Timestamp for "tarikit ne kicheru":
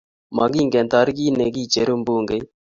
0.93-1.93